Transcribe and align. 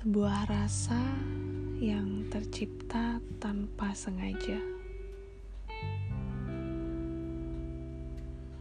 Sebuah 0.00 0.48
rasa 0.48 0.96
yang 1.76 2.24
tercipta 2.32 3.20
tanpa 3.36 3.92
sengaja 3.92 4.56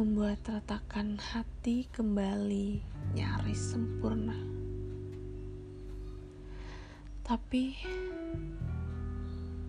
membuat 0.00 0.40
retakan 0.48 1.20
hati 1.20 1.92
kembali 1.92 2.80
nyaris 3.12 3.76
sempurna. 3.76 4.32
Tapi 7.20 7.76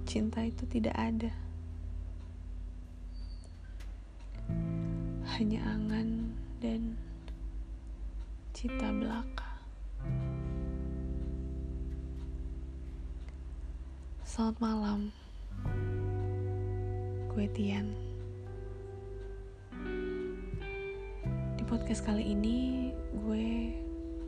cinta 0.07 0.47
itu 0.47 0.63
tidak 0.71 0.95
ada. 0.95 1.36
Hanya 5.36 5.68
angan 5.68 6.31
dan 6.64 6.95
cita 8.56 8.87
belaka. 8.95 9.46
Selamat 14.37 14.61
malam, 14.61 15.09
gue 17.33 17.50
Tian. 17.57 17.89
Di 21.57 21.65
podcast 21.65 22.05
kali 22.05 22.37
ini, 22.37 22.93
gue 23.18 23.73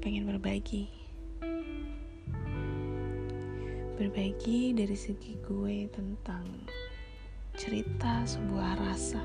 pengen 0.01 0.25
berbagi. 0.25 0.89
Berbagi 4.01 4.73
dari 4.73 4.97
segi 4.97 5.37
gue 5.45 5.85
tentang 5.93 6.65
cerita 7.53 8.25
sebuah 8.25 8.81
rasa. 8.81 9.21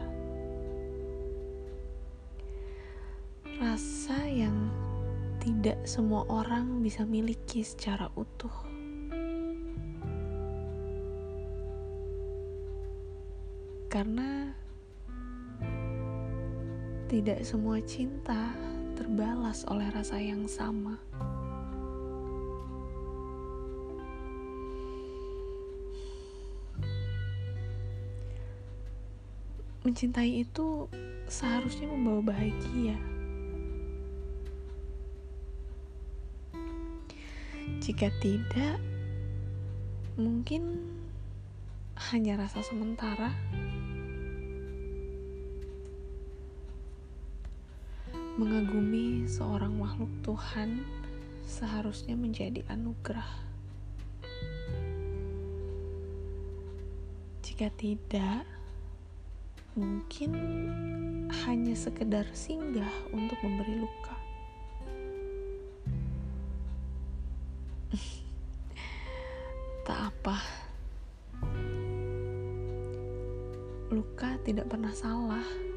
Rasa 3.57 4.21
yang 4.29 4.69
tidak 5.41 5.81
semua 5.89 6.29
orang 6.29 6.85
bisa 6.85 7.09
miliki 7.09 7.65
secara 7.65 8.13
utuh. 8.21 8.84
Karena 13.95 14.51
tidak 17.07 17.47
semua 17.47 17.79
cinta 17.87 18.51
terbalas 18.99 19.63
oleh 19.71 19.87
rasa 19.95 20.19
yang 20.19 20.51
sama. 20.51 20.99
Mencintai 29.87 30.43
itu 30.43 30.91
seharusnya 31.31 31.87
membawa 31.87 32.35
bahagia. 32.35 32.99
Jika 37.79 38.11
tidak, 38.19 38.83
mungkin 40.19 40.83
hanya 42.11 42.43
rasa 42.43 42.59
sementara. 42.67 43.31
Mengagumi 48.35 49.31
seorang 49.31 49.79
makhluk 49.79 50.11
Tuhan 50.27 50.83
seharusnya 51.47 52.19
menjadi 52.19 52.67
anugerah. 52.67 53.31
Jika 57.47 57.71
tidak, 57.79 58.43
mungkin 59.79 60.35
hanya 61.47 61.79
sekedar 61.79 62.27
singgah 62.35 62.91
untuk 63.15 63.39
memberi 63.39 63.79
luka. 63.79 64.19
tak 69.87 70.11
apa. 70.11 70.43
Luka 73.95 74.35
tidak 74.43 74.67
pernah 74.67 74.91
salah. 74.91 75.74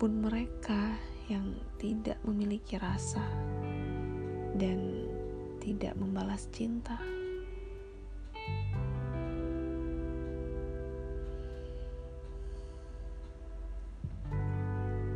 Pun 0.00 0.24
mereka 0.24 0.96
yang 1.28 1.60
tidak 1.76 2.16
memiliki 2.24 2.80
rasa 2.80 3.20
dan 4.56 5.04
tidak 5.60 5.92
membalas 6.00 6.48
cinta. 6.48 6.96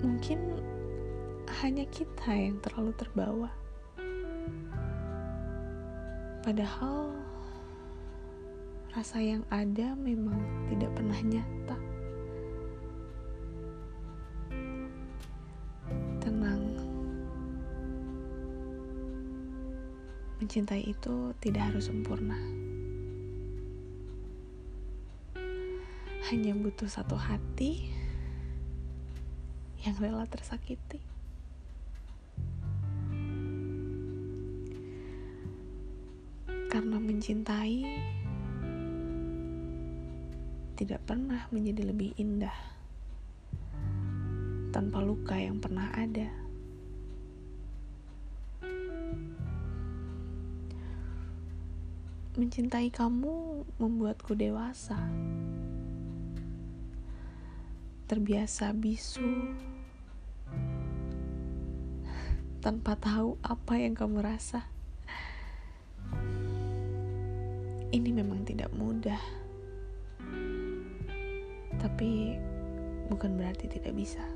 Mungkin 0.05 0.61
hanya 1.65 1.89
kita 1.89 2.29
yang 2.37 2.61
terlalu 2.61 2.93
terbawa. 3.01 3.49
Padahal 6.45 7.09
rasa 8.93 9.17
yang 9.17 9.49
ada 9.49 9.97
memang 9.97 10.69
tidak 10.69 10.93
pernah 10.93 11.17
nyata. 11.25 11.94
Mencintai 20.45 20.85
itu 20.85 21.33
tidak 21.41 21.73
harus 21.73 21.89
sempurna. 21.89 22.37
Hanya 26.29 26.53
butuh 26.53 26.85
satu 26.85 27.17
hati 27.17 27.89
yang 29.81 29.97
rela 29.97 30.29
tersakiti. 30.29 31.01
Karena 36.69 37.01
mencintai 37.01 37.81
tidak 40.77 41.01
pernah 41.09 41.49
menjadi 41.57 41.89
lebih 41.89 42.13
indah 42.21 42.53
tanpa 44.77 45.01
luka 45.01 45.41
yang 45.41 45.57
pernah 45.57 45.89
ada. 45.97 46.44
Mencintai 52.35 52.91
kamu 52.91 53.63
membuatku 53.79 54.35
dewasa. 54.35 54.99
Terbiasa 58.11 58.75
bisu 58.75 59.55
tanpa 62.59 62.99
tahu 62.99 63.39
apa 63.39 63.79
yang 63.79 63.95
kamu 63.95 64.19
rasa. 64.19 64.67
Ini 67.95 68.11
memang 68.11 68.43
tidak 68.43 68.75
mudah, 68.75 69.23
tapi 71.79 72.35
bukan 73.15 73.39
berarti 73.39 73.71
tidak 73.71 73.95
bisa. 73.95 74.27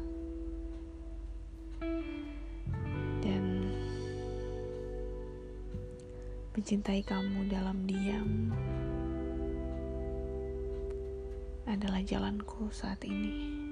Mencintai 6.58 7.06
kamu 7.06 7.46
dalam 7.46 7.86
diam 7.86 8.50
adalah 11.70 12.02
jalanku 12.02 12.66
saat 12.74 12.98
ini. 13.06 13.67